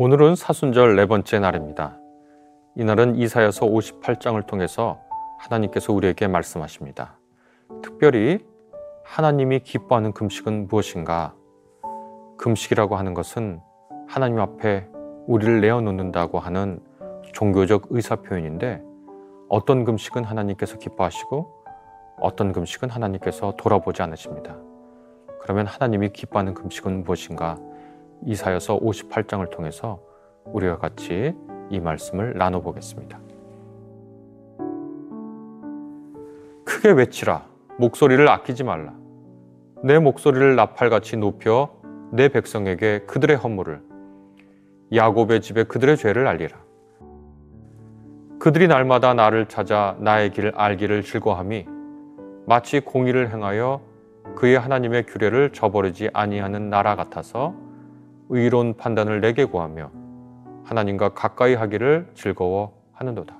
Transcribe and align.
오늘은 0.00 0.36
사순절 0.36 0.94
네 0.94 1.06
번째 1.06 1.40
날입니다. 1.40 1.98
이날은 2.76 3.16
이사여서 3.16 3.66
58장을 3.66 4.46
통해서 4.46 5.00
하나님께서 5.40 5.92
우리에게 5.92 6.28
말씀하십니다. 6.28 7.18
특별히 7.82 8.46
하나님이 9.04 9.58
기뻐하는 9.58 10.12
금식은 10.12 10.68
무엇인가? 10.68 11.34
금식이라고 12.36 12.94
하는 12.94 13.12
것은 13.12 13.60
하나님 14.06 14.38
앞에 14.38 14.86
우리를 15.26 15.60
내어놓는다고 15.60 16.38
하는 16.38 16.78
종교적 17.32 17.88
의사 17.90 18.14
표현인데 18.14 18.80
어떤 19.48 19.84
금식은 19.84 20.22
하나님께서 20.22 20.78
기뻐하시고 20.78 21.64
어떤 22.20 22.52
금식은 22.52 22.88
하나님께서 22.88 23.54
돌아보지 23.58 24.00
않으십니다. 24.02 24.58
그러면 25.40 25.66
하나님이 25.66 26.10
기뻐하는 26.10 26.54
금식은 26.54 27.02
무엇인가? 27.02 27.58
이사여서 28.26 28.78
58장을 28.80 29.48
통해서 29.50 30.00
우리가 30.46 30.78
같이 30.78 31.34
이 31.70 31.80
말씀을 31.80 32.34
나눠보겠습니다. 32.36 33.18
크게 36.64 36.90
외치라. 36.92 37.46
목소리를 37.78 38.28
아끼지 38.28 38.64
말라. 38.64 38.92
내 39.82 39.98
목소리를 39.98 40.56
나팔같이 40.56 41.16
높여 41.16 41.70
내 42.12 42.28
백성에게 42.28 43.00
그들의 43.06 43.36
허물을 43.36 43.82
야곱의 44.92 45.40
집에 45.40 45.64
그들의 45.64 45.96
죄를 45.96 46.26
알리라. 46.26 46.56
그들이 48.38 48.68
날마다 48.68 49.14
나를 49.14 49.46
찾아 49.46 49.96
나의 49.98 50.30
길을 50.30 50.52
알기를 50.56 51.02
즐거함이 51.02 51.66
마치 52.46 52.80
공의를 52.80 53.32
행하여 53.32 53.80
그의 54.36 54.58
하나님의 54.58 55.04
규례를 55.06 55.52
저버리지 55.52 56.10
아니하는 56.12 56.70
나라 56.70 56.96
같아서 56.96 57.54
의로운 58.30 58.74
판단을 58.76 59.20
내게 59.20 59.44
구하며 59.44 59.90
하나님과 60.64 61.10
가까이 61.10 61.54
하기를 61.54 62.10
즐거워하는도다. 62.14 63.36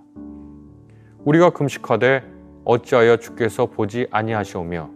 우리가 1.25 1.50
금식하되 1.50 2.25
어찌하여 2.64 3.19
주께서 3.19 3.66
보지 3.66 4.09
아니하시오며 4.11 4.91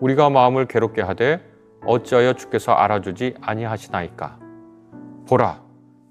우리가 0.00 0.30
마음을 0.30 0.66
괴롭게 0.66 1.02
하되 1.02 1.40
어찌하여 1.84 2.32
주께서 2.34 2.72
알아주지 2.72 3.36
아니하시나이까? 3.40 4.38
보라 5.28 5.62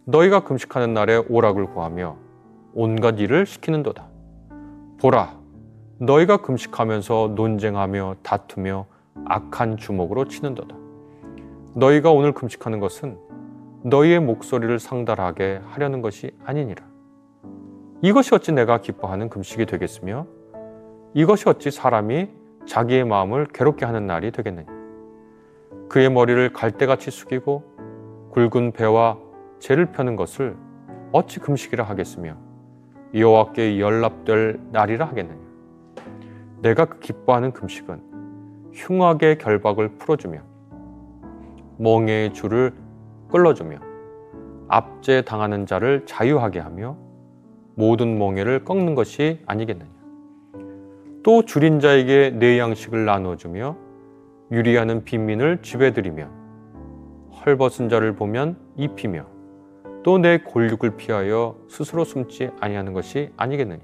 너희가 0.06 0.44
금식하는 0.44 0.94
날에 0.94 1.18
오락을 1.30 1.68
구하며 1.68 2.18
온갖 2.74 3.20
일을 3.20 3.46
시키는도다. 3.46 4.08
보라 5.02 5.38
너희가 6.00 6.38
금식하면서 6.38 7.34
논쟁하며 7.36 8.16
다투며 8.24 8.86
악한 9.26 9.78
주먹으로 9.78 10.26
치는도다 10.26 10.76
너희가 11.80 12.12
오늘 12.12 12.34
금식하는 12.34 12.82
것은 12.82 13.18
너희의 13.84 14.20
목소리를 14.20 14.80
상달하게 14.80 15.62
하려는 15.66 16.02
것이 16.02 16.32
아니니라. 16.44 16.84
이것이 18.02 18.36
어찌 18.36 18.52
내가 18.52 18.82
기뻐하는 18.82 19.30
금식이 19.30 19.66
되겠으며 19.66 20.28
이것이 21.14 21.48
어찌 21.48 21.72
사람이 21.72 22.30
자기의 22.66 23.06
마음을 23.06 23.48
괴롭게 23.54 23.86
하는 23.86 24.08
날이 24.08 24.32
되겠느냐. 24.32 24.68
그의 25.88 26.12
머리를 26.12 26.52
갈대같이 26.52 27.12
숙이고 27.12 27.64
굵은 28.32 28.74
배와 28.74 29.18
재를 29.60 29.86
펴는 29.86 30.18
것을 30.18 30.58
어찌 31.14 31.40
금식이라 31.40 31.86
하겠으며 31.86 32.36
여호와께 33.16 33.80
연락될 33.80 34.60
날이라 34.74 35.06
하겠느냐. 35.06 35.40
내가 36.62 36.86
그 36.86 37.00
기뻐하는 37.00 37.54
금식은 37.54 38.02
흉악의 38.74 39.38
결박을 39.38 39.96
풀어주며 39.98 40.49
멍에의 41.80 42.34
줄을 42.34 42.74
끌어주며 43.32 43.80
압제 44.68 45.24
당하는 45.24 45.66
자를 45.66 46.06
자유하게 46.06 46.60
하며 46.60 46.98
모든 47.76 48.20
멍에를 48.20 48.66
꺾는 48.66 48.94
것이 48.94 49.40
아니겠느냐. 49.46 49.90
또 51.24 51.44
줄인 51.44 51.80
자에게 51.80 52.32
내 52.32 52.60
양식을 52.60 53.06
나눠주며 53.06 53.76
유리하는 54.52 55.04
빈민을 55.04 55.62
지배드리며 55.62 56.28
헐벗은 57.46 57.90
자를 57.90 58.16
보면 58.16 58.58
입히며 58.76 59.26
또 60.04 60.18
내 60.18 60.40
골육을 60.40 60.98
피하여 60.98 61.58
스스로 61.70 62.04
숨지 62.04 62.50
아니하는 62.60 62.94
것이 62.94 63.32
아니겠느냐. 63.38 63.82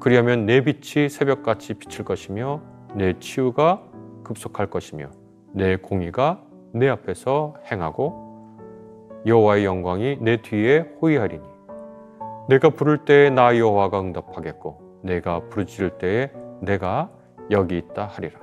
그리하면 0.00 0.46
내 0.46 0.62
빛이 0.62 1.08
새벽같이 1.08 1.74
비칠 1.74 2.04
것이며 2.04 2.62
내 2.94 3.18
치유가 3.18 3.82
급속할 4.22 4.68
것이며 4.68 5.10
내 5.52 5.76
공의가 5.76 6.45
내 6.76 6.90
앞에서 6.90 7.54
행하고 7.72 8.26
여호와의 9.24 9.64
영광이 9.64 10.18
내 10.20 10.42
뒤에 10.42 10.80
호위하리니 11.00 11.42
내가 12.50 12.68
부를 12.68 13.04
때에 13.06 13.30
나 13.30 13.56
여호와가 13.56 13.98
응답하겠고 14.00 15.00
내가 15.02 15.40
부르짖을 15.48 15.98
때에 15.98 16.30
내가 16.60 17.10
여기 17.50 17.78
있다 17.78 18.06
하리라. 18.06 18.38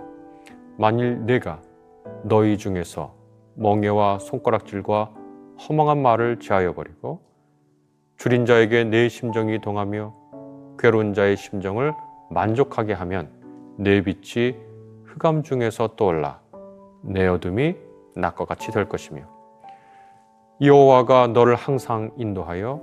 만일 0.78 1.26
내가 1.26 1.62
너희 2.24 2.58
중에서 2.58 3.14
멍에와 3.54 4.18
손가락질과 4.18 5.14
허망한 5.68 6.02
말을 6.02 6.40
제하여 6.40 6.74
버리고 6.74 7.22
줄인 8.18 8.48
자에게 8.48 8.84
내 8.86 9.10
심정이 9.10 9.62
동하며 9.62 10.14
괴로운 10.80 11.14
자의 11.14 11.38
심정을 11.38 11.94
만족하게 12.32 12.94
하면 12.94 13.30
내 13.78 14.02
빛이 14.02 14.56
흑암 15.06 15.44
중에서 15.44 15.96
떠올라 15.96 16.42
내 17.04 17.28
어둠이 17.28 17.76
낮과 18.16 18.46
같이 18.46 18.72
될 18.72 18.88
것이며 18.88 19.22
여호와가 20.62 21.28
너를 21.28 21.56
항상 21.56 22.12
인도하여 22.18 22.82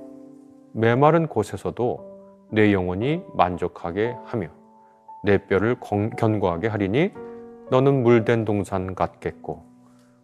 메마른 0.72 1.26
곳에서도 1.26 2.48
내 2.50 2.72
영혼이 2.72 3.22
만족하게 3.34 4.16
하며 4.24 4.48
내 5.22 5.38
뼈를 5.38 5.76
견고하게 6.16 6.68
하리니 6.68 7.12
너는 7.70 8.02
물된 8.02 8.44
동산 8.44 8.94
같겠고 8.94 9.64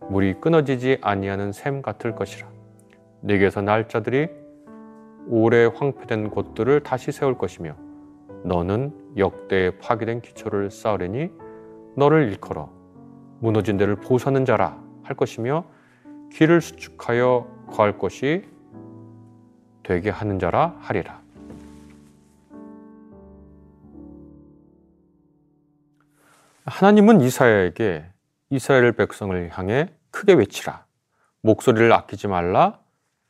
물이 0.09 0.35
끊어지지 0.41 0.99
아니하는 1.01 1.53
샘 1.53 1.83
같을 1.83 2.15
것이라. 2.15 2.49
내게서 3.21 3.63
날짜들이 3.63 4.29
오래 5.29 5.67
황폐된 5.67 6.31
곳들을 6.31 6.83
다시 6.83 7.11
세울 7.11 7.37
것이며 7.37 7.75
너는 8.45 8.93
역대에 9.17 9.79
파괴된 9.79 10.21
기초를 10.21 10.71
쌓으려니 10.71 11.31
너를 11.97 12.29
일컬어 12.29 12.71
무너진 13.41 13.77
데를 13.77 13.97
보사는 13.97 14.45
자라 14.45 14.86
할 15.07 15.17
것이며 15.17 15.65
길을 16.33 16.61
수축하여 16.61 17.67
거할 17.71 17.99
것이 17.99 18.45
되게 19.83 20.11
하는 20.11 20.39
자라 20.39 20.77
하리라. 20.81 21.21
하나님은 26.65 27.21
이사야에게 27.21 28.05
이스라엘 28.51 28.93
백성을 28.93 29.51
향해 29.57 29.89
크게 30.11 30.35
외치라. 30.35 30.85
목소리를 31.43 31.93
아끼지 31.93 32.27
말라. 32.27 32.81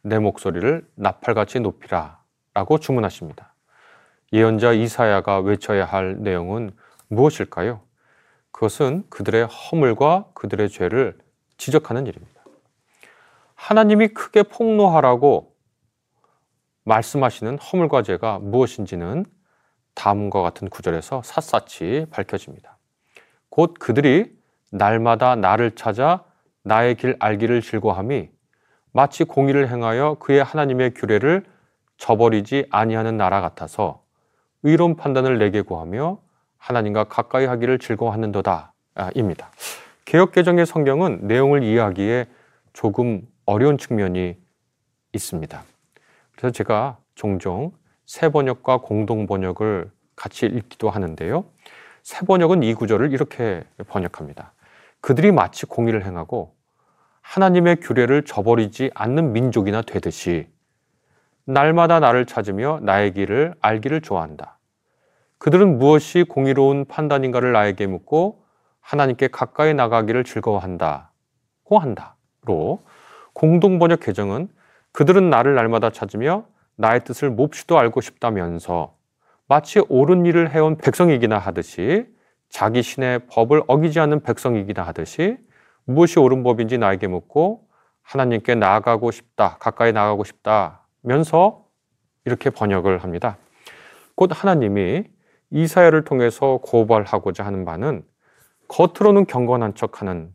내 0.02 0.18
목소리를 0.18 0.88
나팔같이 0.94 1.60
높이라. 1.60 2.18
라고 2.54 2.78
주문하십니다. 2.78 3.54
예언자 4.32 4.72
이사야가 4.72 5.40
외쳐야 5.40 5.84
할 5.84 6.16
내용은 6.20 6.70
무엇일까요? 7.08 7.82
그것은 8.50 9.04
그들의 9.10 9.46
허물과 9.46 10.30
그들의 10.32 10.70
죄를 10.70 11.18
지적하는 11.56 12.06
일입니다. 12.06 12.42
하나님이 13.54 14.08
크게 14.08 14.44
폭로하라고 14.44 15.54
말씀하시는 16.84 17.58
허물과 17.58 18.02
죄가 18.02 18.38
무엇인지는 18.38 19.26
다음과 19.94 20.42
같은 20.42 20.68
구절에서 20.68 21.22
샅샅이 21.24 22.06
밝혀집니다. 22.10 22.78
곧 23.48 23.74
그들이 23.78 24.36
날마다 24.70 25.36
나를 25.36 25.74
찾아 25.74 26.24
나의 26.62 26.96
길 26.96 27.16
알기를 27.18 27.62
즐거함이 27.62 28.28
마치 28.92 29.24
공의를 29.24 29.68
행하여 29.68 30.16
그의 30.20 30.42
하나님의 30.42 30.94
규례를 30.94 31.44
저버리지 31.96 32.66
아니하는 32.70 33.16
나라 33.16 33.40
같아서 33.40 34.02
의로운 34.62 34.96
판단을 34.96 35.38
내게 35.38 35.62
구하며 35.62 36.18
하나님과 36.58 37.04
가까이 37.04 37.46
하기를 37.46 37.78
즐거워하는도다 37.78 38.72
입니다. 39.14 39.50
개혁개정의 40.06 40.66
성경은 40.66 41.20
내용을 41.22 41.64
이해하기에 41.64 42.26
조금 42.72 43.22
어려운 43.44 43.76
측면이 43.76 44.36
있습니다. 45.12 45.64
그래서 46.36 46.52
제가 46.52 46.98
종종 47.16 47.72
새 48.06 48.28
번역과 48.28 48.78
공동 48.78 49.26
번역을 49.26 49.90
같이 50.14 50.46
읽기도 50.46 50.90
하는데요. 50.90 51.44
새 52.04 52.24
번역은 52.24 52.62
이 52.62 52.72
구절을 52.74 53.12
이렇게 53.12 53.64
번역합니다. 53.88 54.52
그들이 55.00 55.32
마치 55.32 55.66
공의를 55.66 56.04
행하고 56.04 56.54
하나님의 57.22 57.76
규례를 57.80 58.24
저버리지 58.24 58.92
않는 58.94 59.32
민족이나 59.32 59.82
되듯이 59.82 60.46
날마다 61.44 61.98
나를 61.98 62.26
찾으며 62.26 62.78
나의 62.82 63.12
길을 63.12 63.54
알기를 63.60 64.02
좋아한다. 64.02 64.58
그들은 65.38 65.78
무엇이 65.78 66.22
공의로운 66.22 66.84
판단인가를 66.84 67.50
나에게 67.50 67.88
묻고 67.88 68.45
하나님께 68.86 69.28
가까이 69.28 69.74
나가기를 69.74 70.22
즐거워한다고 70.22 71.10
한다로 71.70 72.84
공동 73.32 73.80
번역 73.80 73.98
개정은 74.00 74.48
그들은 74.92 75.28
나를 75.28 75.56
날마다 75.56 75.90
찾으며 75.90 76.46
나의 76.76 77.02
뜻을 77.02 77.30
몹시도 77.30 77.78
알고 77.78 78.00
싶다면서 78.00 78.94
마치 79.48 79.80
옳은 79.88 80.24
일을 80.24 80.52
해온 80.52 80.76
백성이기나 80.76 81.36
하듯이 81.36 82.06
자기 82.48 82.82
신의 82.82 83.26
법을 83.26 83.64
어기지 83.66 83.98
않는 83.98 84.22
백성이기나 84.22 84.82
하듯이 84.82 85.36
무엇이 85.84 86.20
옳은 86.20 86.44
법인지 86.44 86.78
나에게 86.78 87.08
묻고 87.08 87.66
하나님께 88.02 88.54
나아가고 88.54 89.10
싶다, 89.10 89.56
가까이 89.58 89.92
나가고 89.92 90.22
싶다면서 90.22 91.64
이렇게 92.24 92.50
번역을 92.50 92.98
합니다. 92.98 93.36
곧 94.14 94.30
하나님이 94.32 95.04
이사야를 95.50 96.04
통해서 96.04 96.60
고발하고자 96.62 97.44
하는 97.44 97.64
바는 97.64 98.04
겉으로는 98.68 99.26
경건한 99.26 99.74
척하는 99.74 100.32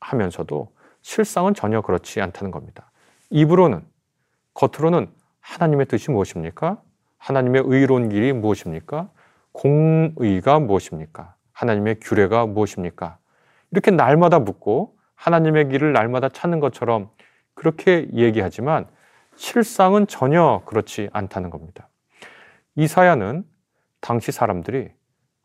하면서도 0.00 0.72
실상은 1.02 1.54
전혀 1.54 1.80
그렇지 1.80 2.20
않다는 2.20 2.50
겁니다. 2.50 2.90
입으로는 3.30 3.84
겉으로는 4.54 5.10
하나님의 5.40 5.86
뜻이 5.86 6.10
무엇입니까? 6.10 6.80
하나님의 7.18 7.62
의로운 7.66 8.08
길이 8.08 8.32
무엇입니까? 8.32 9.10
공의가 9.52 10.58
무엇입니까? 10.58 11.34
하나님의 11.52 12.00
규례가 12.00 12.46
무엇입니까? 12.46 13.18
이렇게 13.70 13.90
날마다 13.90 14.38
묻고 14.38 14.96
하나님의 15.14 15.68
길을 15.68 15.92
날마다 15.92 16.28
찾는 16.28 16.60
것처럼 16.60 17.10
그렇게 17.54 18.08
얘기하지만 18.12 18.86
실상은 19.36 20.06
전혀 20.06 20.62
그렇지 20.66 21.08
않다는 21.12 21.50
겁니다. 21.50 21.88
이사야는 22.74 23.44
당시 24.00 24.32
사람들이 24.32 24.90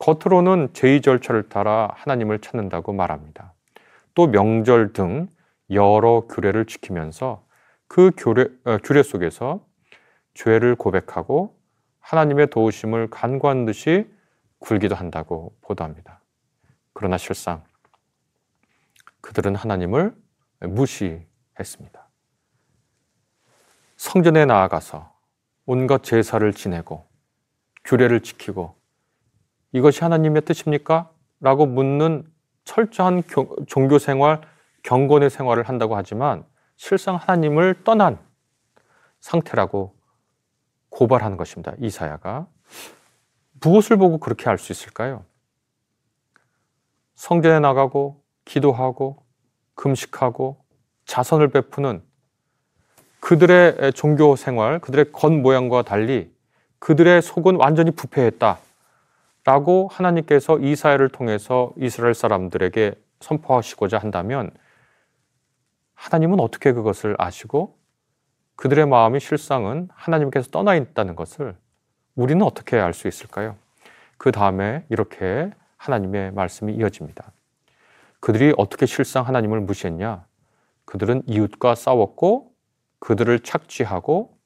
겉으로는 0.02 0.74
제의 0.74 1.02
절차를 1.02 1.48
따라 1.48 1.90
하나님을 1.94 2.40
찾는다고 2.40 2.92
말합니다. 2.92 3.54
또 4.16 4.28
명절 4.28 4.94
등 4.94 5.28
여러 5.70 6.22
규례를 6.22 6.66
지키면서 6.66 7.46
그 7.88 8.10
규례, 8.18 8.48
어, 8.64 8.78
규례 8.84 9.04
속에서 9.04 9.64
죄를 10.34 10.76
고백하고 10.76 11.56
하나님의 12.00 12.48
도우심을 12.48 13.12
간구한 13.12 13.66
듯이 13.66 14.12
굴기도 14.58 14.96
한다고 14.96 15.56
보도합니다. 15.62 16.20
그러나 16.94 17.18
실상 17.18 17.64
그들은 19.22 19.56
하나님을 19.56 20.16
무시했습니다. 20.62 22.10
성전에 23.98 24.46
나아가서 24.46 25.14
온갖 25.68 26.02
제사를 26.02 26.52
지내고 26.54 27.06
규례를 27.84 28.22
지키고 28.22 28.81
이것이 29.72 30.02
하나님의 30.02 30.44
뜻입니까? 30.44 31.10
라고 31.40 31.66
묻는 31.66 32.26
철저한 32.66 33.24
종교 33.68 34.00
생활, 34.00 34.42
경건의 34.84 35.30
생활을 35.30 35.68
한다고 35.68 35.96
하지만 35.96 36.44
실상 36.76 37.16
하나님을 37.16 37.84
떠난 37.84 38.20
상태라고 39.20 39.96
고발하는 40.90 41.38
것입니다. 41.38 41.74
이사야가. 41.80 42.48
무엇을 43.62 43.98
보고 43.98 44.18
그렇게 44.18 44.46
할수 44.46 44.72
있을까요? 44.72 45.24
성전에 47.16 47.60
나가고 47.60 48.24
기도하고 48.46 49.24
금식하고 49.76 50.64
자선을 51.06 51.50
베푸는 51.50 52.04
그들의 53.20 53.94
종교 53.94 54.36
생활, 54.36 54.80
그들의 54.80 55.12
겉 55.12 55.32
모양과 55.32 55.84
달리 55.84 56.34
그들의 56.80 57.22
속은 57.22 57.58
완전히 57.58 57.92
부패했다. 57.92 58.58
라고 59.44 59.88
하나님께서 59.92 60.60
이사야를 60.60 61.10
통해서 61.10 61.74
이스라엘 61.78 62.14
사람들에게 62.14 62.94
선포하시고자 63.22 63.98
한다면 63.98 64.52
하나님은 65.96 66.40
어떻게 66.40 66.74
그것을 66.74 67.16
아시고 67.18 67.78
그들의 68.56 68.86
마음이 68.88 69.20
실상은 69.20 69.90
하나님께서 69.94 70.50
떠나 70.52 70.76
있다는 70.76 71.16
것을 71.16 71.56
우리는 72.16 72.46
어떻게 72.46 72.80
알 72.80 72.94
수 72.94 73.08
있을까요? 73.08 73.56
그 74.18 74.32
다음에 74.32 74.86
이렇게 74.90 75.52
하나님의 75.78 76.32
말씀이 76.34 76.74
이어집니다. 76.74 77.32
그들이 78.20 78.54
어떻게 78.58 78.86
실상 78.86 79.26
하나님을 79.26 79.62
무시했냐? 79.62 80.26
그들은 80.86 81.24
이웃과 81.26 81.74
싸웠고 81.74 82.52
그들을 83.00 83.40
착취하고 83.40 84.38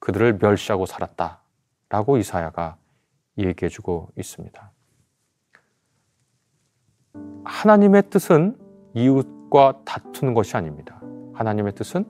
그들을 0.00 0.38
멸시하고 0.38 0.86
살았다. 0.86 1.40
라고 1.88 2.16
이사야가 2.18 2.76
얘기해 3.44 3.68
주고 3.68 4.08
있습니다. 4.16 4.72
하나님의 7.44 8.10
뜻은 8.10 8.56
이웃과 8.94 9.82
다투는 9.84 10.34
것이 10.34 10.56
아닙니다. 10.56 11.00
하나님의 11.34 11.74
뜻은 11.74 12.04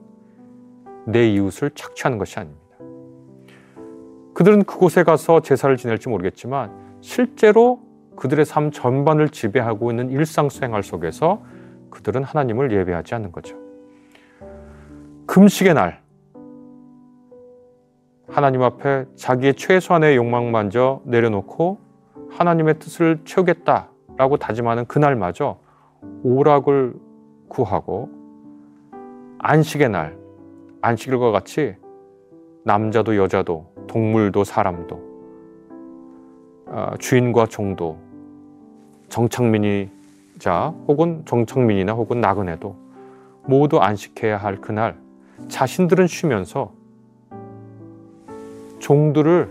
내 1.05 1.29
이웃을 1.29 1.71
착취하는 1.71 2.17
것이 2.17 2.39
아닙니다. 2.39 2.77
그들은 4.33 4.63
그곳에 4.63 5.03
가서 5.03 5.41
제사를 5.41 5.75
지낼지 5.77 6.09
모르겠지만 6.09 6.99
실제로 7.01 7.81
그들의 8.15 8.45
삶 8.45 8.71
전반을 8.71 9.29
지배하고 9.29 9.91
있는 9.91 10.09
일상생활 10.09 10.83
속에서 10.83 11.43
그들은 11.89 12.23
하나님을 12.23 12.71
예배하지 12.71 13.15
않는 13.15 13.31
거죠. 13.31 13.55
금식의 15.25 15.73
날, 15.73 16.01
하나님 18.29 18.61
앞에 18.61 19.05
자기의 19.15 19.55
최소한의 19.55 20.17
욕망만저 20.17 21.01
내려놓고 21.05 21.79
하나님의 22.29 22.79
뜻을 22.79 23.21
채우겠다라고 23.23 24.37
다짐하는 24.37 24.85
그날마저 24.85 25.57
오락을 26.23 26.93
구하고 27.47 28.09
안식의 29.39 29.89
날, 29.89 30.17
안식일과 30.81 31.31
같이 31.31 31.75
남자도 32.65 33.15
여자도 33.15 33.73
동물도 33.87 34.43
사람도 34.43 35.07
어, 36.67 36.91
주인과 36.99 37.45
종도 37.45 37.97
정착민이자 39.07 40.73
혹은 40.87 41.23
정착민이나 41.25 41.93
혹은 41.93 42.19
나그네도 42.19 42.75
모두 43.45 43.79
안식해야 43.79 44.35
할 44.35 44.59
그날 44.59 44.99
자신들은 45.47 46.07
쉬면서 46.07 46.76
종들을 48.79 49.49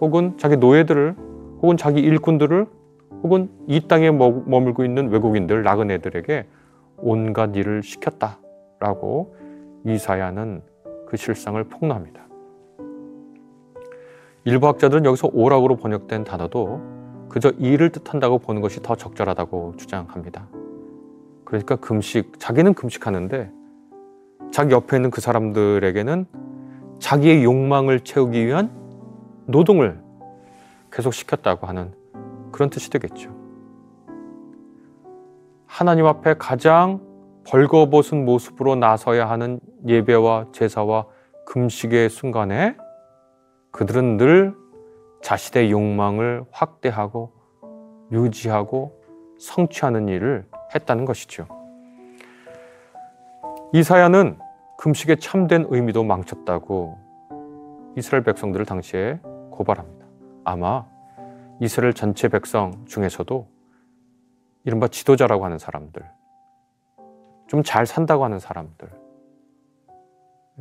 혹은 0.00 0.36
자기 0.36 0.56
노예들을 0.56 1.16
혹은 1.62 1.76
자기 1.76 2.00
일꾼들을 2.00 2.66
혹은 3.22 3.50
이 3.66 3.88
땅에 3.88 4.10
머물고 4.10 4.84
있는 4.84 5.08
외국인들 5.08 5.62
나그네들에게 5.62 6.46
온갖 6.98 7.56
일을 7.56 7.82
시켰다라고 7.82 9.34
이사야는 9.84 10.62
그 11.06 11.16
실상을 11.16 11.62
폭로합니다. 11.64 12.26
일부 14.44 14.68
학자들은 14.68 15.04
여기서 15.04 15.30
오락으로 15.32 15.76
번역된 15.76 16.24
단어도 16.24 16.80
그저 17.28 17.50
일을 17.58 17.90
뜻한다고 17.90 18.38
보는 18.38 18.60
것이 18.60 18.80
더 18.80 18.94
적절하다고 18.94 19.74
주장합니다. 19.76 20.48
그러니까 21.44 21.76
금식, 21.76 22.38
자기는 22.38 22.74
금식하는데 22.74 23.50
자기 24.52 24.72
옆에 24.72 24.96
있는 24.96 25.10
그 25.10 25.20
사람들에게는 25.20 26.26
자기의 26.98 27.44
욕망을 27.44 28.00
채우기 28.00 28.46
위한 28.46 28.70
노동을 29.46 30.00
계속 30.90 31.12
시켰다고 31.12 31.66
하는 31.66 31.92
그런 32.52 32.70
뜻이 32.70 32.90
되겠죠. 32.90 33.34
하나님 35.66 36.06
앞에 36.06 36.34
가장 36.38 37.00
벌거벗은 37.46 38.24
모습으로 38.24 38.76
나서야 38.76 39.28
하는 39.28 39.60
예배와 39.86 40.46
제사와 40.52 41.06
금식의 41.44 42.08
순간에 42.10 42.76
그들은 43.70 44.16
늘 44.16 44.54
자신의 45.22 45.70
욕망을 45.70 46.44
확대하고 46.50 47.32
유지하고 48.10 49.00
성취하는 49.38 50.08
일을 50.08 50.46
했다는 50.74 51.04
것이죠. 51.04 51.46
이사야는 53.72 54.38
금식의 54.78 55.18
참된 55.20 55.66
의미도 55.68 56.04
망쳤다고 56.04 56.98
이스라엘 57.96 58.22
백성들을 58.24 58.66
당시에 58.66 59.18
고발합니다. 59.50 60.06
아마 60.44 60.86
이스라엘 61.60 61.94
전체 61.94 62.28
백성 62.28 62.84
중에서도 62.86 63.48
이른바 64.64 64.88
지도자라고 64.88 65.44
하는 65.44 65.58
사람들, 65.58 66.02
좀 67.46 67.62
잘 67.62 67.86
산다고 67.86 68.24
하는 68.24 68.38
사람들, 68.38 68.90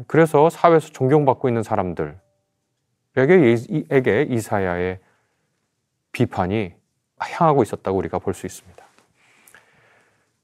그래서 0.08 0.50
사회에서 0.50 0.90
존경받고 0.90 1.48
있는 1.50 1.64
사람들에게 1.64 2.20
이사야의 4.30 5.00
비판이 6.12 6.74
향하고 7.20 7.64
있었다고 7.64 7.98
우리가 7.98 8.20
볼 8.20 8.34
수 8.34 8.46
있습니다. 8.46 8.86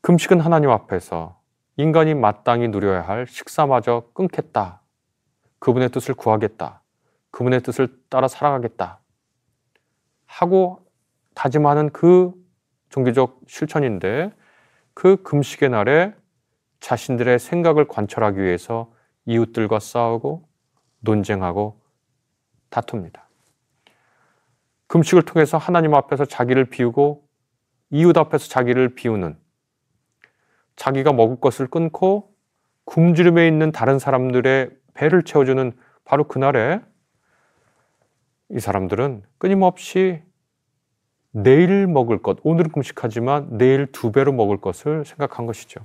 금식은 0.01 0.39
하나님 0.39 0.69
앞에서 0.71 1.39
인간이 1.77 2.13
마땅히 2.13 2.67
누려야 2.67 3.01
할 3.01 3.27
식사마저 3.27 4.09
끊겠다. 4.13 4.81
그분의 5.59 5.89
뜻을 5.89 6.13
구하겠다. 6.15 6.81
그분의 7.31 7.61
뜻을 7.61 7.87
따라 8.09 8.27
살아가겠다. 8.27 8.99
하고 10.25 10.85
다짐하는 11.33 11.91
그 11.91 12.33
종교적 12.89 13.41
실천인데 13.47 14.33
그 14.93 15.21
금식의 15.23 15.69
날에 15.69 16.13
자신들의 16.81 17.39
생각을 17.39 17.87
관철하기 17.87 18.41
위해서 18.41 18.91
이웃들과 19.25 19.79
싸우고 19.79 20.47
논쟁하고 20.99 21.81
다툽니다. 22.69 23.29
금식을 24.87 25.23
통해서 25.23 25.57
하나님 25.57 25.93
앞에서 25.93 26.25
자기를 26.25 26.65
비우고 26.65 27.25
이웃 27.91 28.17
앞에서 28.17 28.47
자기를 28.47 28.95
비우는 28.95 29.37
자기가 30.81 31.13
먹을 31.13 31.39
것을 31.39 31.67
끊고 31.67 32.33
굶주림에 32.85 33.47
있는 33.47 33.71
다른 33.71 33.99
사람들의 33.99 34.71
배를 34.95 35.21
채워주는 35.21 35.73
바로 36.05 36.27
그날에 36.27 36.81
이 38.49 38.59
사람들은 38.59 39.21
끊임없이 39.37 40.23
내일 41.29 41.85
먹을 41.85 42.19
것, 42.23 42.39
오늘은 42.41 42.71
금식하지만 42.71 43.59
내일 43.59 43.91
두 43.91 44.11
배로 44.11 44.33
먹을 44.33 44.57
것을 44.57 45.05
생각한 45.05 45.45
것이죠. 45.45 45.81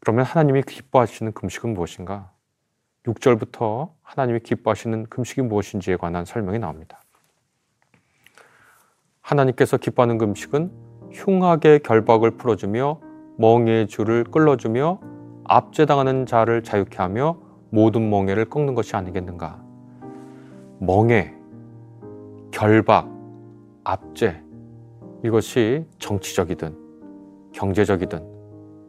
그러면 0.00 0.24
하나님이 0.24 0.62
기뻐하시는 0.62 1.32
금식은 1.32 1.74
무엇인가? 1.74 2.32
6절부터 3.04 3.90
하나님이 4.00 4.40
기뻐하시는 4.40 5.04
금식이 5.04 5.42
무엇인지에 5.42 5.96
관한 5.96 6.24
설명이 6.24 6.58
나옵니다. 6.60 7.02
하나님께서 9.20 9.76
기뻐하는 9.76 10.16
금식은 10.16 10.72
흉악의 11.12 11.80
결박을 11.84 12.38
풀어주며 12.38 13.13
멍에의 13.36 13.86
줄을 13.88 14.24
끌어주며 14.24 15.00
압제당하는 15.44 16.26
자를 16.26 16.62
자유케 16.62 16.96
하며 16.98 17.36
모든 17.70 18.08
멍에를 18.08 18.46
꺾는 18.46 18.74
것이 18.74 18.96
아니겠는가? 18.96 19.62
멍에, 20.78 21.34
결박, 22.50 23.10
압제 23.84 24.40
이것이 25.24 25.84
정치적이든 25.98 26.76
경제적이든 27.52 28.26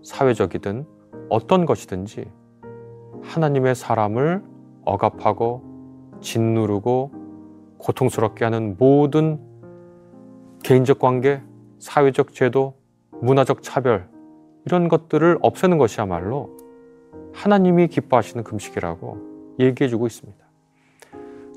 사회적이든 0.03 0.85
어떤 1.29 1.65
것이든지 1.65 2.25
하나님의 3.23 3.75
사람을 3.75 4.43
억압하고 4.85 5.63
짓누르고 6.21 7.11
고통스럽게 7.79 8.45
하는 8.45 8.75
모든 8.77 9.39
개인적 10.63 10.99
관계, 10.99 11.41
사회적 11.79 12.33
제도, 12.33 12.75
문화적 13.21 13.61
차별 13.63 14.07
이런 14.65 14.87
것들을 14.87 15.37
없애는 15.41 15.77
것이야말로 15.77 16.57
하나님이 17.33 17.87
기뻐하시는 17.87 18.43
금식이라고 18.43 19.55
얘기해 19.59 19.89
주고 19.89 20.07
있습니다. 20.07 20.45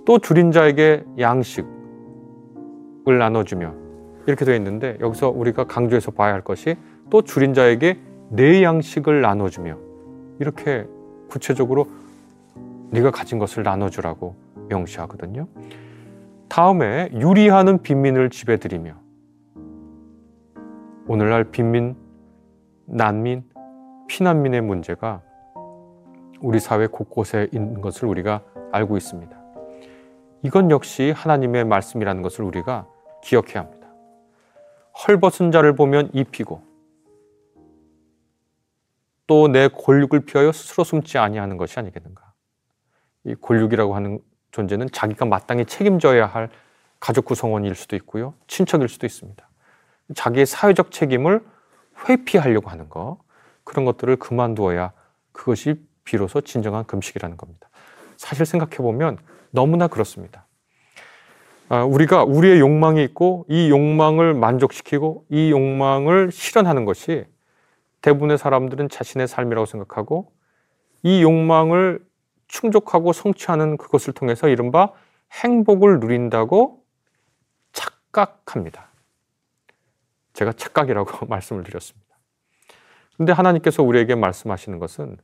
또 0.05 0.19
줄인 0.19 0.53
자에게 0.53 1.05
양식을 1.19 1.67
나눠주며 3.19 3.75
이렇게 4.27 4.45
되어 4.45 4.55
있는데 4.57 4.99
여기서 5.00 5.31
우리가 5.31 5.65
강조해서 5.65 6.11
봐야 6.11 6.33
할 6.33 6.43
것이 6.43 6.77
또 7.11 7.23
줄인 7.23 7.55
자에게 7.55 7.99
내 8.31 8.62
양식을 8.62 9.23
나눠주며 9.23 9.79
이렇게 10.38 10.87
구체적으로 11.29 11.87
네가 12.91 13.11
가진 13.11 13.38
것을 13.38 13.62
나눠주라고 13.62 14.35
명시하거든요. 14.69 15.47
다음에 16.49 17.11
유리하는 17.12 17.83
빈민을 17.83 18.31
집에 18.31 18.57
들이며 18.57 18.95
오늘날 21.07 21.45
빈민, 21.45 21.97
난민, 22.90 23.45
피난민의 24.09 24.62
문제가 24.62 25.23
우리 26.40 26.59
사회 26.59 26.87
곳곳에 26.87 27.49
있는 27.52 27.80
것을 27.80 28.09
우리가 28.09 28.42
알고 28.73 28.97
있습니다. 28.97 29.37
이건 30.42 30.71
역시 30.71 31.12
하나님의 31.14 31.64
말씀이라는 31.64 32.23
것을 32.23 32.45
우리가 32.45 32.87
기억해야 33.23 33.61
합니다. 33.61 33.88
헐벗은 35.07 35.52
자를 35.52 35.75
보면 35.76 36.11
입히고 36.14 36.62
또 39.26 39.49
내 39.49 39.68
골육을 39.68 40.21
피하여 40.21 40.52
스스로 40.52 40.85
숨지 40.85 41.18
아니하는 41.18 41.59
것이 41.59 41.78
아니겠는가. 41.78 42.33
이 43.25 43.35
골육이라고 43.35 43.95
하는 43.95 44.21
존재는 44.52 44.88
자기가 44.90 45.26
마땅히 45.26 45.66
책임져야 45.66 46.25
할 46.25 46.49
가족 46.99 47.26
구성원일 47.26 47.75
수도 47.75 47.95
있고요. 47.97 48.33
친척일 48.47 48.88
수도 48.88 49.04
있습니다. 49.04 49.47
자기의 50.14 50.47
사회적 50.47 50.90
책임을 50.90 51.45
회피하려고 52.07 52.71
하는 52.71 52.88
것, 52.88 53.19
그런 53.64 53.85
것들을 53.85 54.17
그만두어야 54.17 54.93
그것이 55.33 55.83
비로소 56.05 56.40
진정한 56.40 56.85
금식이라는 56.85 57.37
겁니다. 57.37 57.69
사실 58.17 58.47
생각해 58.47 58.76
보면 58.76 59.19
너무나 59.50 59.88
그렇습니다. 59.88 60.47
아, 61.69 61.85
우리가 61.85 62.25
우리의 62.25 62.61
욕망이 62.61 63.05
있고 63.05 63.45
이 63.49 63.69
욕망을 63.71 64.33
만족시키고 64.35 65.26
이 65.28 65.50
욕망을 65.50 66.33
실현하는 66.33 66.87
것이 66.87 67.26
대부분의 68.00 68.38
사람들은 68.38 68.88
자신의 68.88 69.28
삶이라고 69.28 69.67
생각하고 69.67 70.33
이 71.02 71.23
욕망을 71.23 72.00
충족하고 72.47 73.12
성취하는 73.12 73.76
그것을 73.76 74.14
통해서 74.14 74.49
이른바 74.49 74.93
행복을 75.33 76.00
누린다고 76.00 76.83
착각합니다. 77.73 78.88
제가 80.38 80.52
착각이라고 80.52 81.26
말씀을 81.26 81.64
드렸습니다. 81.64 82.16
근데 83.16 83.33
하나님께서 83.33 83.83
우리에게 83.83 84.14
말씀하시는 84.14 84.78
것은 84.78 85.16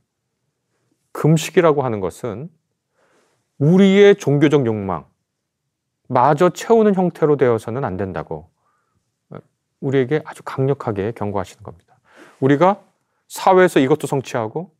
금식이라고 1.13 1.83
하는 1.83 2.01
것은 2.01 2.49
우리의 3.57 4.17
종교적 4.17 4.65
욕망 4.65 5.05
마저 6.09 6.49
채우는 6.49 6.95
형태로 6.95 7.37
되어서는 7.37 7.85
안 7.85 7.95
된다고 7.95 8.49
우리에게 9.79 10.21
아주 10.25 10.43
강력하게 10.43 11.13
경고하시는 11.13 11.63
겁니다. 11.63 11.97
우리가 12.41 12.81
사회에서 13.29 13.79
이것도 13.79 14.07
성취하고 14.07 14.75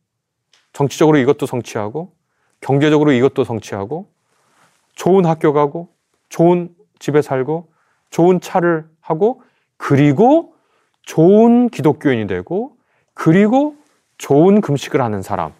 정치적으로 0.74 1.16
이것도 1.16 1.46
성취하고 1.46 2.14
경제적으로 2.60 3.12
이것도 3.12 3.44
성취하고 3.44 4.12
좋은 4.94 5.24
학교 5.24 5.54
가고 5.54 5.94
좋은 6.28 6.74
집에 6.98 7.22
살고 7.22 7.72
좋은 8.10 8.40
차를 8.40 8.86
하고 9.00 9.42
그리고 9.76 10.54
좋은 11.02 11.68
기독교인이 11.68 12.26
되고 12.26 12.76
그리고 13.14 13.76
좋은 14.18 14.60
금식을 14.60 15.00
하는 15.00 15.22
사람으로 15.22 15.54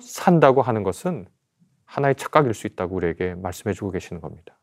산다고 0.00 0.62
하는 0.62 0.82
것은 0.82 1.26
하나의 1.84 2.14
착각일 2.14 2.54
수 2.54 2.66
있다고 2.66 2.96
우리에게 2.96 3.34
말씀해 3.34 3.74
주고 3.74 3.90
계시는 3.90 4.20
겁니다. 4.20 4.56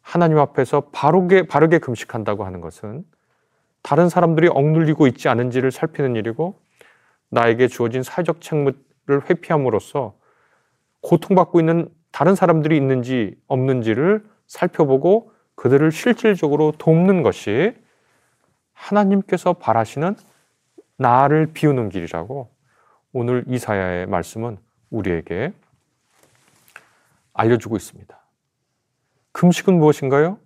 하나님 0.00 0.38
앞에서 0.38 0.88
바르게, 0.92 1.46
바르게 1.46 1.78
금식한다고 1.78 2.44
하는 2.44 2.60
것은 2.60 3.04
다른 3.82 4.08
사람들이 4.08 4.48
억눌리고 4.48 5.06
있지 5.06 5.28
않은지를 5.28 5.70
살피는 5.70 6.16
일이고 6.16 6.60
나에게 7.30 7.68
주어진 7.68 8.02
사회적 8.02 8.40
책무를 8.40 9.28
회피함으로써 9.28 10.14
고통받고 11.02 11.60
있는 11.60 11.88
다른 12.12 12.34
사람들이 12.34 12.76
있는지 12.76 13.36
없는지를 13.46 14.24
살펴보고 14.46 15.32
그들을 15.60 15.92
실질적으로 15.92 16.72
돕는 16.78 17.22
것이 17.22 17.74
하나님께서 18.72 19.52
바라시는 19.52 20.16
나를 20.96 21.50
비우는 21.52 21.90
길이라고 21.90 22.48
오늘 23.12 23.44
이사야의 23.46 24.06
말씀은 24.06 24.56
우리에게 24.88 25.52
알려주고 27.34 27.76
있습니다. 27.76 28.18
금식은 29.32 29.78
무엇인가요? 29.78 30.38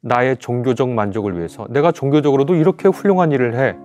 나의 0.00 0.36
종교적 0.38 0.88
만족을 0.88 1.38
위해서 1.38 1.68
내가 1.70 1.92
종교적으로도 1.92 2.56
이렇게 2.56 2.88
훌륭한 2.88 3.30
일을 3.30 3.54
해 3.54 3.76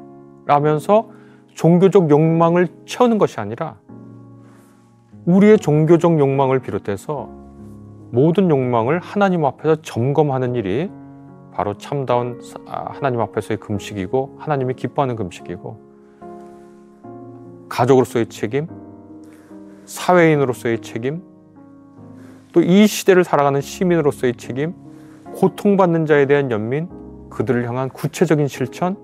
라면서 0.47 1.11
종교적 1.53 2.09
욕망을 2.09 2.69
채우는 2.87 3.19
것이 3.19 3.39
아니라 3.39 3.77
우리의 5.25 5.59
종교적 5.59 6.17
욕망을 6.17 6.59
비롯해서 6.59 7.44
모든 8.11 8.49
욕망을 8.49 8.99
하나님 8.99 9.45
앞에서 9.45 9.81
점검하는 9.81 10.55
일이 10.55 10.89
바로 11.53 11.77
참다운 11.77 12.41
아, 12.67 12.91
하나님 12.91 13.21
앞에서의 13.21 13.57
금식이고 13.59 14.37
하나님이 14.39 14.73
기뻐하는 14.73 15.15
금식이고 15.15 15.79
가족으로서의 17.69 18.27
책임, 18.27 18.67
사회인으로서의 19.85 20.81
책임, 20.81 21.21
또 22.53 22.61
이 22.61 22.87
시대를 22.87 23.23
살아가는 23.23 23.59
시민으로서의 23.59 24.35
책임, 24.35 24.73
고통받는 25.35 26.05
자에 26.05 26.25
대한 26.25 26.51
연민, 26.51 26.87
그들을 27.29 27.67
향한 27.67 27.89
구체적인 27.89 28.47
실천, 28.47 28.95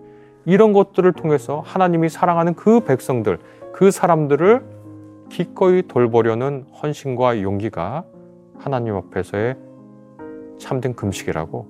이런 0.45 0.71
것들을 0.73 1.11
통해서 1.13 1.61
하나님이 1.65 2.07
사랑하는 2.09 2.55
그 2.55 2.79
백성들, 2.81 3.39
그 3.73 3.91
사람들을 3.91 4.63
기꺼이 5.29 5.83
돌보려는 5.87 6.65
헌신과 6.81 7.41
용기가 7.41 8.05
하나님 8.61 8.95
앞에서의 8.95 9.57
참된 10.59 10.93
금식이라고 10.93 11.65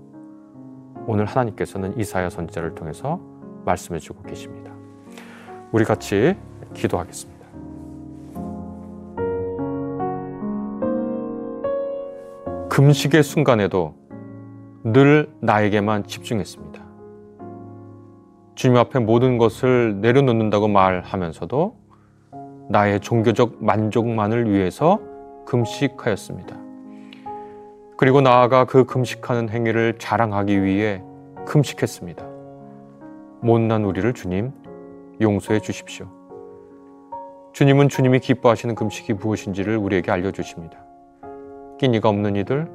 오늘 1.08 1.26
하나님께서는 1.26 1.98
이사야 1.98 2.30
선지자를 2.30 2.76
통해서 2.76 3.22
말씀해 3.64 4.00
주고 4.00 4.22
계십니다. 4.24 4.74
우리 5.72 5.86
같이 5.86 6.36
기도하겠습니다. 6.74 7.42
금식의 12.70 13.24
순간에도 13.24 13.96
늘 14.84 15.34
나에게만 15.40 16.04
집중했습니다. 16.04 16.82
주님 18.56 18.76
앞에 18.78 19.00
모든 19.00 19.38
것을 19.38 20.02
내려놓는다고 20.02 20.68
말하면서도 20.68 21.78
나의 22.70 23.00
종교적 23.00 23.64
만족만을 23.64 24.52
위해서 24.52 25.00
금식하였습니다. 25.46 26.61
그리고 28.01 28.20
나아가 28.20 28.65
그 28.65 28.84
금식하는 28.84 29.50
행위를 29.50 30.00
자랑하기 30.00 30.63
위해 30.63 31.03
금식했습니다. 31.46 32.25
못난 33.41 33.84
우리를 33.84 34.12
주님 34.13 34.51
용서해 35.22 35.60
주십시오. 35.60 36.08
주님은 37.53 37.89
주님이 37.89 38.17
기뻐하시는 38.17 38.74
금식이 38.74 39.13
무엇인지를 39.13 39.77
우리에게 39.77 40.10
알려주십니다. 40.10 40.84
끼니가 41.77 42.10
없는 42.10 42.38
이들, 42.38 42.67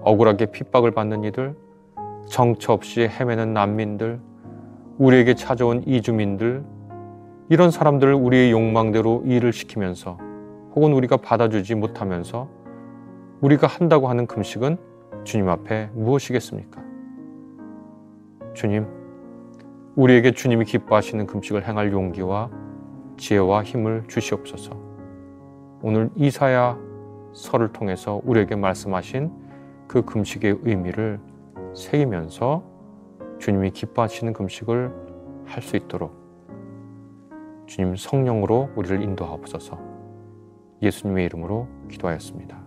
억울하게 0.00 0.46
핍박을 0.46 0.92
받는 0.92 1.24
이들, 1.24 1.54
정처 2.26 2.72
없이 2.72 3.02
헤매는 3.02 3.52
난민들, 3.52 4.18
우리에게 4.96 5.34
찾아온 5.34 5.82
이주민들, 5.86 6.64
이런 7.50 7.70
사람들을 7.70 8.14
우리의 8.14 8.50
욕망대로 8.50 9.24
일을 9.26 9.52
시키면서 9.52 10.16
혹은 10.74 10.94
우리가 10.94 11.18
받아주지 11.18 11.74
못하면서 11.74 12.63
우리가 13.40 13.66
한다고 13.66 14.08
하는 14.08 14.26
금식은 14.26 14.76
주님 15.24 15.48
앞에 15.48 15.90
무엇이겠습니까? 15.94 16.82
주님, 18.54 18.86
우리에게 19.96 20.32
주님이 20.32 20.64
기뻐하시는 20.64 21.26
금식을 21.26 21.66
행할 21.66 21.92
용기와 21.92 22.50
지혜와 23.16 23.62
힘을 23.64 24.04
주시옵소서. 24.08 24.76
오늘 25.82 26.10
이사야 26.16 26.78
설을 27.32 27.72
통해서 27.72 28.20
우리에게 28.24 28.56
말씀하신 28.56 29.30
그 29.86 30.02
금식의 30.02 30.60
의미를 30.62 31.20
새기면서 31.74 32.62
주님이 33.38 33.70
기뻐하시는 33.70 34.32
금식을 34.32 35.04
할 35.46 35.62
수 35.62 35.76
있도록 35.76 36.12
주님 37.66 37.96
성령으로 37.96 38.70
우리를 38.76 39.02
인도하옵소서. 39.02 39.78
예수님의 40.82 41.26
이름으로 41.26 41.68
기도하였습니다. 41.90 42.63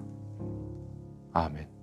아멘. 1.46 1.77